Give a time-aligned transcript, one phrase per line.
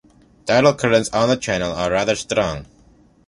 [0.47, 2.65] Tidal currents on the channel are rather strong.